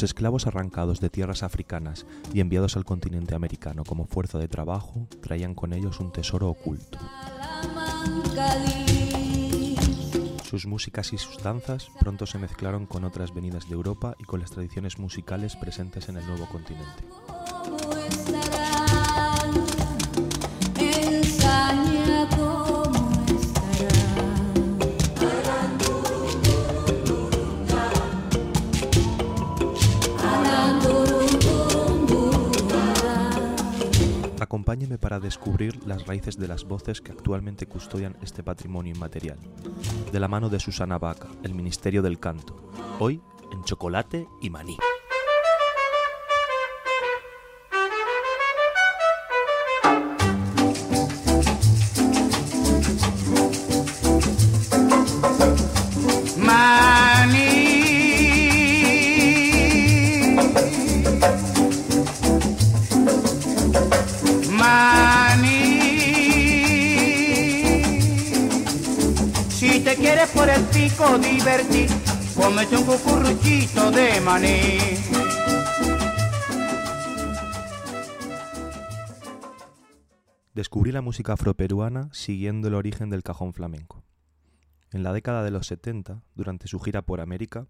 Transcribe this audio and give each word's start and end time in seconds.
Los 0.00 0.12
esclavos 0.12 0.46
arrancados 0.46 0.98
de 1.00 1.10
tierras 1.10 1.42
africanas 1.42 2.06
y 2.32 2.40
enviados 2.40 2.74
al 2.78 2.86
continente 2.86 3.34
americano 3.34 3.84
como 3.84 4.06
fuerza 4.06 4.38
de 4.38 4.48
trabajo 4.48 5.06
traían 5.20 5.54
con 5.54 5.74
ellos 5.74 6.00
un 6.00 6.10
tesoro 6.10 6.48
oculto. 6.48 6.98
Sus 10.48 10.64
músicas 10.64 11.12
y 11.12 11.18
sus 11.18 11.36
danzas 11.42 11.90
pronto 12.00 12.24
se 12.24 12.38
mezclaron 12.38 12.86
con 12.86 13.04
otras 13.04 13.34
venidas 13.34 13.68
de 13.68 13.74
Europa 13.74 14.16
y 14.18 14.24
con 14.24 14.40
las 14.40 14.52
tradiciones 14.52 14.98
musicales 14.98 15.54
presentes 15.56 16.08
en 16.08 16.16
el 16.16 16.26
nuevo 16.26 16.48
continente. 16.48 17.99
Acompáñeme 34.70 34.98
para 34.98 35.18
descubrir 35.18 35.84
las 35.84 36.06
raíces 36.06 36.38
de 36.38 36.46
las 36.46 36.62
voces 36.62 37.00
que 37.00 37.10
actualmente 37.10 37.66
custodian 37.66 38.16
este 38.22 38.44
patrimonio 38.44 38.94
inmaterial, 38.94 39.36
de 40.12 40.20
la 40.20 40.28
mano 40.28 40.48
de 40.48 40.60
Susana 40.60 40.96
Vaca, 40.96 41.26
el 41.42 41.56
Ministerio 41.56 42.02
del 42.02 42.20
Canto, 42.20 42.70
hoy 43.00 43.20
en 43.52 43.64
Chocolate 43.64 44.28
y 44.40 44.48
Maní. 44.48 44.76
Descubrí 80.54 80.92
la 80.92 81.00
música 81.00 81.32
afroperuana 81.32 82.08
siguiendo 82.12 82.68
el 82.68 82.74
origen 82.74 83.10
del 83.10 83.22
cajón 83.22 83.52
flamenco. 83.52 84.04
En 84.92 85.02
la 85.02 85.12
década 85.12 85.42
de 85.42 85.50
los 85.50 85.66
70, 85.66 86.22
durante 86.34 86.68
su 86.68 86.78
gira 86.78 87.02
por 87.02 87.20
América, 87.20 87.66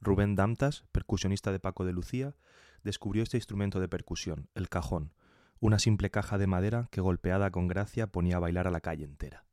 Rubén 0.00 0.36
Damtas, 0.36 0.84
percusionista 0.92 1.50
de 1.50 1.60
Paco 1.60 1.84
de 1.84 1.92
Lucía, 1.92 2.34
descubrió 2.82 3.22
este 3.22 3.36
instrumento 3.36 3.80
de 3.80 3.88
percusión, 3.88 4.48
el 4.54 4.68
cajón, 4.68 5.12
una 5.58 5.78
simple 5.78 6.10
caja 6.10 6.38
de 6.38 6.46
madera 6.46 6.88
que 6.90 7.00
golpeada 7.00 7.50
con 7.50 7.66
gracia 7.66 8.06
ponía 8.06 8.36
a 8.36 8.40
bailar 8.40 8.66
a 8.68 8.70
la 8.70 8.80
calle 8.80 9.04
entera. 9.04 9.43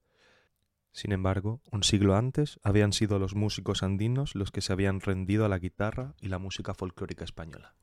Sin 0.92 1.12
embargo, 1.12 1.62
un 1.72 1.84
siglo 1.84 2.16
antes 2.16 2.60
habían 2.64 2.94
sido 2.94 3.18
los 3.18 3.36
músicos 3.36 3.84
andinos 3.84 4.36
los 4.36 4.52
que 4.52 4.62
se 4.62 4.74
habían 4.74 5.00
rendido 5.00 5.46
a 5.46 5.50
la 5.50 5.60
guitarra 5.60 6.16
y 6.20 6.28
la 6.28 6.38
música 6.38 6.74
folclórica 6.74 7.24
española. 7.24 7.76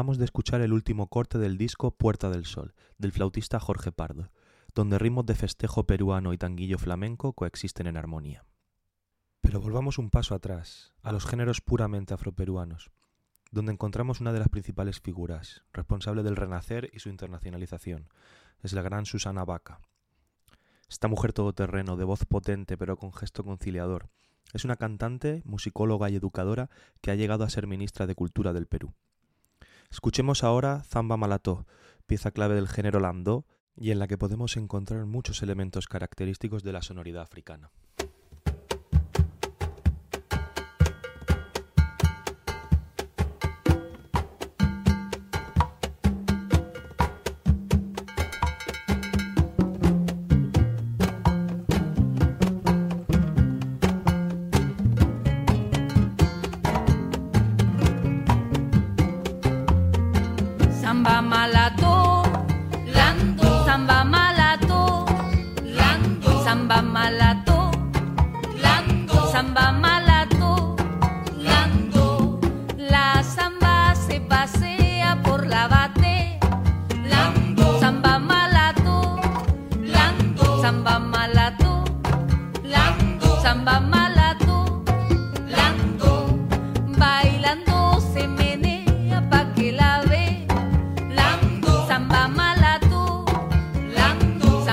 Acabamos 0.00 0.16
de 0.16 0.24
escuchar 0.24 0.62
el 0.62 0.72
último 0.72 1.08
corte 1.08 1.36
del 1.36 1.58
disco 1.58 1.90
Puerta 1.90 2.30
del 2.30 2.46
Sol, 2.46 2.72
del 2.96 3.12
flautista 3.12 3.60
Jorge 3.60 3.92
Pardo, 3.92 4.30
donde 4.74 4.98
ritmos 4.98 5.26
de 5.26 5.34
festejo 5.34 5.84
peruano 5.84 6.32
y 6.32 6.38
tanguillo 6.38 6.78
flamenco 6.78 7.34
coexisten 7.34 7.86
en 7.86 7.98
armonía. 7.98 8.46
Pero 9.42 9.60
volvamos 9.60 9.98
un 9.98 10.08
paso 10.08 10.34
atrás, 10.34 10.94
a 11.02 11.12
los 11.12 11.26
géneros 11.26 11.60
puramente 11.60 12.14
afroperuanos, 12.14 12.90
donde 13.50 13.72
encontramos 13.72 14.22
una 14.22 14.32
de 14.32 14.38
las 14.38 14.48
principales 14.48 15.00
figuras, 15.00 15.64
responsable 15.74 16.22
del 16.22 16.36
renacer 16.36 16.88
y 16.94 17.00
su 17.00 17.10
internacionalización, 17.10 18.08
es 18.62 18.72
la 18.72 18.80
gran 18.80 19.04
Susana 19.04 19.44
Vaca. 19.44 19.82
Esta 20.88 21.08
mujer 21.08 21.34
todoterreno, 21.34 21.98
de 21.98 22.04
voz 22.04 22.24
potente 22.24 22.78
pero 22.78 22.96
con 22.96 23.12
gesto 23.12 23.44
conciliador, 23.44 24.08
es 24.54 24.64
una 24.64 24.76
cantante, 24.76 25.42
musicóloga 25.44 26.08
y 26.08 26.16
educadora 26.16 26.70
que 27.02 27.10
ha 27.10 27.16
llegado 27.16 27.44
a 27.44 27.50
ser 27.50 27.66
ministra 27.66 28.06
de 28.06 28.14
Cultura 28.14 28.54
del 28.54 28.66
Perú. 28.66 28.94
Escuchemos 29.92 30.44
ahora 30.44 30.84
Zamba 30.84 31.16
Malató, 31.16 31.66
pieza 32.06 32.30
clave 32.30 32.54
del 32.54 32.68
género 32.68 33.00
landó 33.00 33.44
y 33.74 33.90
en 33.90 33.98
la 33.98 34.06
que 34.06 34.16
podemos 34.16 34.56
encontrar 34.56 35.04
muchos 35.04 35.42
elementos 35.42 35.88
característicos 35.88 36.62
de 36.62 36.72
la 36.72 36.80
sonoridad 36.80 37.22
africana. 37.22 37.72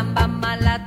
Bailando 0.04 0.87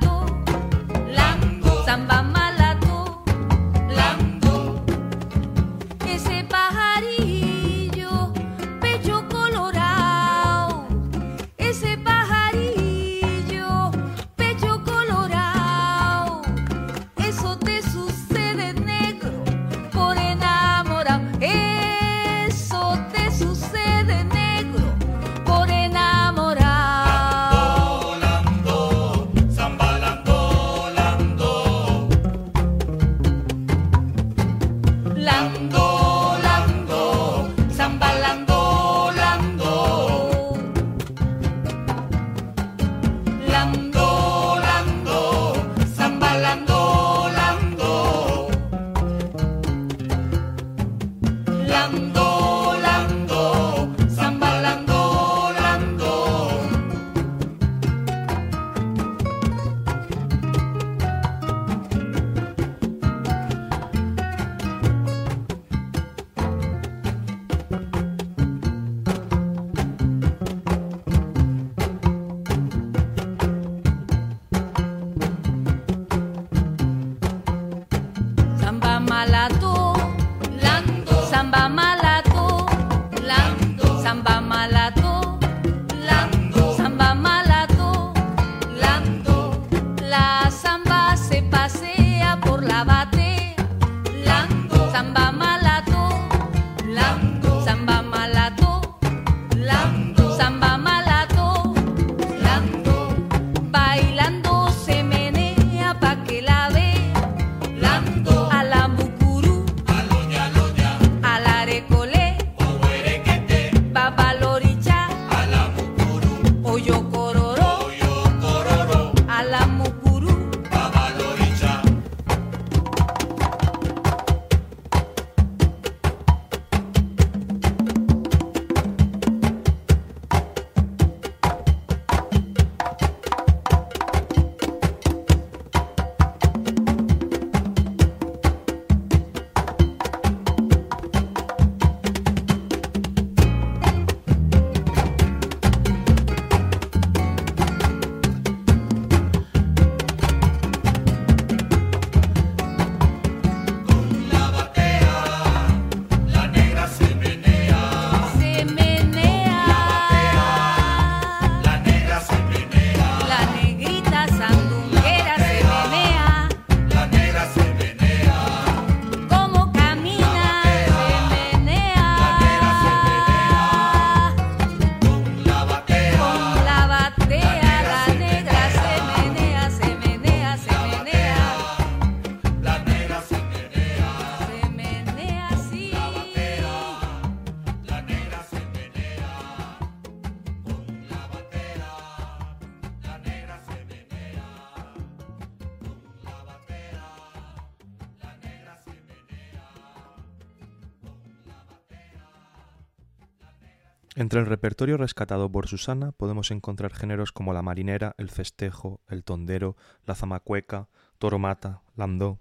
Entre 204.31 204.39
el 204.39 204.45
repertorio 204.45 204.95
rescatado 204.95 205.51
por 205.51 205.67
Susana 205.67 206.13
podemos 206.13 206.51
encontrar 206.51 206.93
géneros 206.93 207.33
como 207.33 207.51
la 207.51 207.61
marinera, 207.61 208.15
el 208.17 208.29
festejo, 208.29 209.01
el 209.09 209.25
tondero, 209.25 209.75
la 210.05 210.15
zamacueca, 210.15 210.87
toromata, 211.17 211.81
landó. 211.97 212.39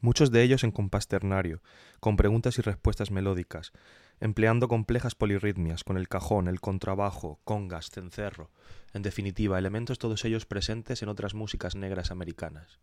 Muchos 0.00 0.30
de 0.30 0.42
ellos 0.42 0.64
en 0.64 0.70
compás 0.70 1.08
ternario, 1.08 1.60
con 2.00 2.16
preguntas 2.16 2.56
y 2.56 2.62
respuestas 2.62 3.10
melódicas, 3.10 3.72
empleando 4.20 4.68
complejas 4.68 5.14
polirritmias 5.14 5.84
con 5.84 5.98
el 5.98 6.08
cajón, 6.08 6.48
el 6.48 6.62
contrabajo, 6.62 7.40
congas, 7.44 7.90
cencerro, 7.90 8.50
en 8.94 9.02
definitiva, 9.02 9.58
elementos 9.58 9.98
todos 9.98 10.24
ellos 10.24 10.46
presentes 10.46 11.02
en 11.02 11.10
otras 11.10 11.34
músicas 11.34 11.76
negras 11.76 12.10
americanas. 12.10 12.80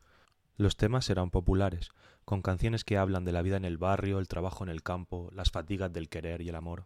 Los 0.56 0.78
temas 0.78 1.06
serán 1.06 1.32
populares, 1.32 1.90
con 2.26 2.44
canciones 2.44 2.84
que 2.84 3.00
hablan 3.00 3.26
de 3.26 3.32
la 3.32 3.42
vida 3.42 3.58
en 3.58 3.66
el 3.66 3.80
barrio, 3.80 4.20
el 4.20 4.28
trabajo 4.28 4.64
en 4.64 4.70
el 4.70 4.84
campo, 4.84 5.32
las 5.34 5.50
fatigas 5.50 5.92
del 5.92 6.10
querer 6.10 6.42
y 6.42 6.50
el 6.50 6.56
amor. 6.56 6.86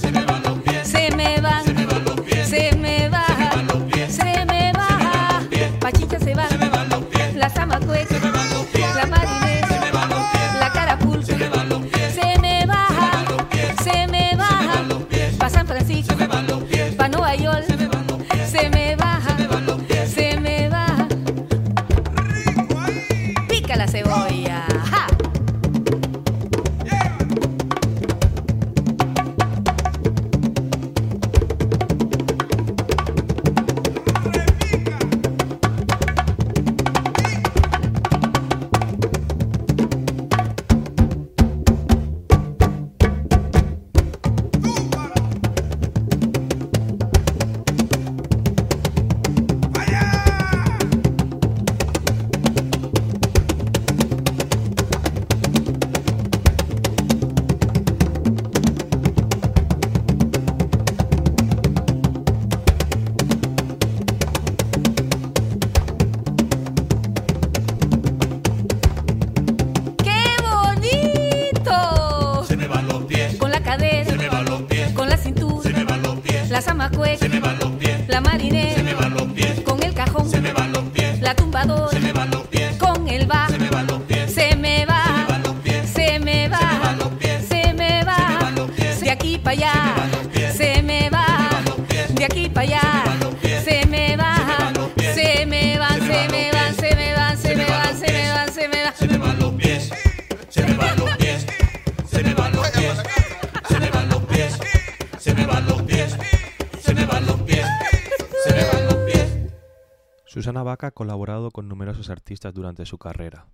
Susana 110.51 110.63
Baca 110.63 110.87
ha 110.87 110.91
colaborado 110.91 111.49
con 111.49 111.69
numerosos 111.69 112.09
artistas 112.09 112.53
durante 112.53 112.85
su 112.85 112.97
carrera. 112.97 113.47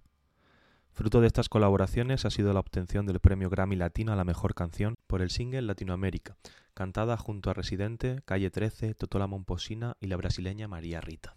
Fruto 0.94 1.22
de 1.22 1.28
estas 1.28 1.48
colaboraciones 1.48 2.26
ha 2.26 2.32
sido 2.32 2.52
la 2.54 2.60
obtención 2.60 3.06
del 3.06 3.20
premio 3.20 3.52
Grammy 3.52 3.76
Latino 3.76 4.14
a 4.14 4.16
la 4.16 4.24
mejor 4.24 4.56
canción 4.56 4.96
por 5.06 5.22
el 5.22 5.30
single 5.30 5.62
Latinoamérica, 5.62 6.38
cantada 6.74 7.16
junto 7.16 7.52
a 7.52 7.54
Residente, 7.54 8.24
Calle 8.26 8.50
13, 8.50 8.96
Totola 8.96 9.28
Momposina 9.28 9.96
y 10.00 10.08
la 10.08 10.18
brasileña 10.18 10.68
María 10.68 11.00
Rita. 11.00 11.36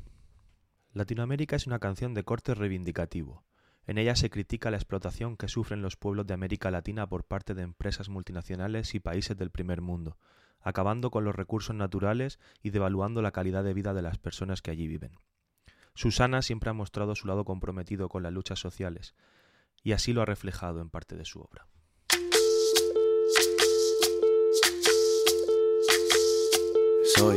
Latinoamérica 0.94 1.56
es 1.56 1.66
una 1.66 1.78
canción 1.78 2.14
de 2.14 2.24
corte 2.24 2.54
reivindicativo. 2.54 3.44
En 3.86 3.98
ella 3.98 4.16
se 4.16 4.30
critica 4.30 4.70
la 4.70 4.78
explotación 4.78 5.36
que 5.36 5.48
sufren 5.48 5.82
los 5.82 5.96
pueblos 5.96 6.26
de 6.26 6.32
América 6.32 6.70
Latina 6.70 7.06
por 7.06 7.24
parte 7.24 7.52
de 7.52 7.64
empresas 7.64 8.08
multinacionales 8.08 8.94
y 8.94 9.00
países 9.00 9.36
del 9.36 9.50
primer 9.50 9.82
mundo, 9.82 10.16
acabando 10.62 11.10
con 11.10 11.24
los 11.24 11.34
recursos 11.34 11.76
naturales 11.76 12.38
y 12.62 12.70
devaluando 12.70 13.20
la 13.20 13.32
calidad 13.32 13.62
de 13.62 13.74
vida 13.74 13.92
de 13.92 14.00
las 14.00 14.16
personas 14.16 14.62
que 14.62 14.70
allí 14.70 14.88
viven. 14.88 15.18
Susana 15.94 16.42
siempre 16.42 16.70
ha 16.70 16.74
mostrado 16.74 17.14
su 17.14 17.26
lado 17.26 17.44
comprometido 17.44 18.08
con 18.08 18.22
las 18.22 18.32
luchas 18.32 18.58
sociales, 18.58 19.14
y 19.82 19.92
así 19.92 20.12
lo 20.12 20.22
ha 20.22 20.26
reflejado 20.26 20.80
en 20.80 20.90
parte 20.90 21.16
de 21.16 21.24
su 21.24 21.40
obra. 21.40 21.66
Soy, 27.16 27.36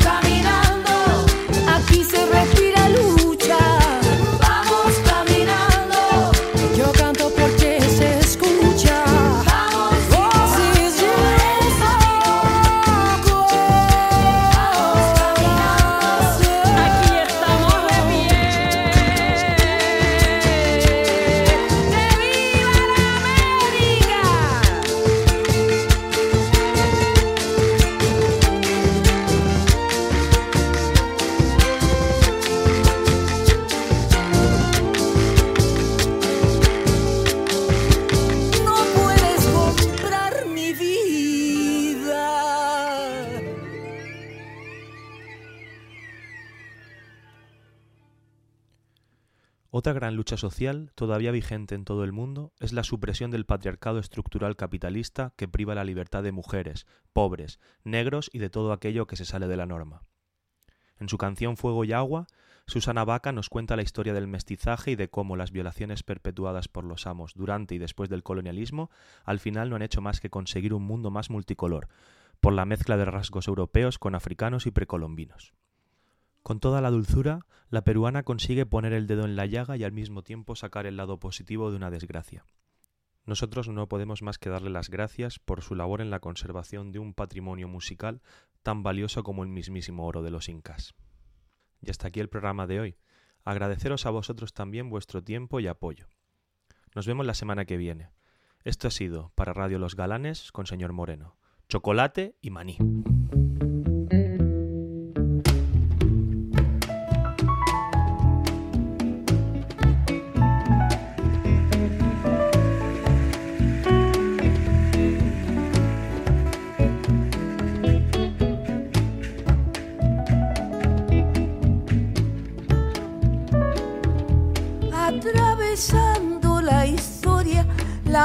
Otra 49.81 49.93
gran 49.93 50.15
lucha 50.15 50.37
social, 50.37 50.91
todavía 50.93 51.31
vigente 51.31 51.73
en 51.73 51.85
todo 51.85 52.03
el 52.03 52.11
mundo, 52.11 52.53
es 52.59 52.71
la 52.71 52.83
supresión 52.83 53.31
del 53.31 53.47
patriarcado 53.47 53.97
estructural 53.97 54.55
capitalista 54.55 55.33
que 55.35 55.47
priva 55.47 55.73
la 55.73 55.83
libertad 55.83 56.21
de 56.21 56.31
mujeres, 56.31 56.85
pobres, 57.13 57.59
negros 57.83 58.29
y 58.31 58.37
de 58.37 58.51
todo 58.51 58.73
aquello 58.73 59.07
que 59.07 59.15
se 59.15 59.25
sale 59.25 59.47
de 59.47 59.57
la 59.57 59.65
norma. 59.65 60.03
En 60.99 61.09
su 61.09 61.17
canción 61.17 61.57
Fuego 61.57 61.83
y 61.83 61.93
Agua, 61.93 62.27
Susana 62.67 63.05
Vaca 63.05 63.31
nos 63.31 63.49
cuenta 63.49 63.75
la 63.75 63.81
historia 63.81 64.13
del 64.13 64.27
mestizaje 64.27 64.91
y 64.91 64.95
de 64.95 65.09
cómo 65.09 65.35
las 65.35 65.49
violaciones 65.49 66.03
perpetuadas 66.03 66.67
por 66.67 66.83
los 66.83 67.07
amos 67.07 67.33
durante 67.33 67.73
y 67.73 67.79
después 67.79 68.07
del 68.07 68.21
colonialismo 68.21 68.91
al 69.23 69.39
final 69.39 69.71
no 69.71 69.77
han 69.77 69.81
hecho 69.81 69.99
más 69.99 70.19
que 70.19 70.29
conseguir 70.29 70.75
un 70.75 70.83
mundo 70.83 71.09
más 71.09 71.31
multicolor, 71.31 71.87
por 72.39 72.53
la 72.53 72.65
mezcla 72.65 72.97
de 72.97 73.05
rasgos 73.05 73.47
europeos 73.47 73.97
con 73.97 74.13
africanos 74.13 74.67
y 74.67 74.71
precolombinos. 74.71 75.55
Con 76.43 76.59
toda 76.59 76.81
la 76.81 76.89
dulzura, 76.89 77.45
la 77.69 77.83
peruana 77.83 78.23
consigue 78.23 78.65
poner 78.65 78.93
el 78.93 79.07
dedo 79.07 79.25
en 79.25 79.35
la 79.35 79.45
llaga 79.45 79.77
y 79.77 79.83
al 79.83 79.91
mismo 79.91 80.23
tiempo 80.23 80.55
sacar 80.55 80.85
el 80.85 80.97
lado 80.97 81.19
positivo 81.19 81.69
de 81.69 81.77
una 81.77 81.91
desgracia. 81.91 82.45
Nosotros 83.25 83.69
no 83.69 83.87
podemos 83.87 84.23
más 84.23 84.39
que 84.39 84.49
darle 84.49 84.71
las 84.71 84.89
gracias 84.89 85.37
por 85.37 85.61
su 85.61 85.75
labor 85.75 86.01
en 86.01 86.09
la 86.09 86.19
conservación 86.19 86.91
de 86.91 86.99
un 86.99 87.13
patrimonio 87.13 87.67
musical 87.67 88.21
tan 88.63 88.81
valioso 88.81 89.23
como 89.23 89.43
el 89.43 89.49
mismísimo 89.49 90.05
oro 90.05 90.23
de 90.23 90.31
los 90.31 90.49
incas. 90.49 90.95
Y 91.81 91.91
hasta 91.91 92.07
aquí 92.07 92.19
el 92.19 92.29
programa 92.29 92.67
de 92.67 92.79
hoy. 92.79 92.97
Agradeceros 93.43 94.05
a 94.05 94.11
vosotros 94.11 94.53
también 94.53 94.89
vuestro 94.89 95.23
tiempo 95.23 95.59
y 95.59 95.67
apoyo. 95.67 96.07
Nos 96.95 97.07
vemos 97.07 97.25
la 97.25 97.33
semana 97.33 97.65
que 97.65 97.77
viene. 97.77 98.09
Esto 98.63 98.87
ha 98.87 98.91
sido 98.91 99.31
para 99.35 99.53
Radio 99.53 99.79
Los 99.79 99.95
Galanes 99.95 100.51
con 100.51 100.65
señor 100.65 100.93
Moreno. 100.93 101.37
Chocolate 101.69 102.35
y 102.41 102.49
maní. 102.49 102.77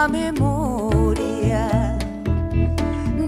Memoria 0.08 1.96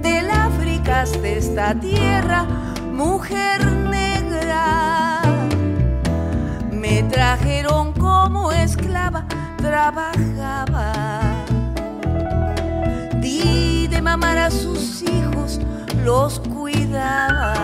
del 0.00 0.30
África 0.30 1.04
de 1.04 1.38
esta 1.38 1.74
tierra, 1.74 2.46
mujer 2.92 3.64
negra. 3.66 5.22
Me 6.70 7.02
trajeron 7.04 7.92
como 7.94 8.52
esclava, 8.52 9.24
trabajaba. 9.56 10.92
Di 13.20 13.88
de 13.88 14.00
mamar 14.00 14.38
a 14.38 14.50
sus 14.50 15.02
hijos, 15.02 15.60
los 16.04 16.40
cuidaba. 16.40 17.57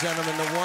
Gentlemen, 0.00 0.34
the. 0.38 0.59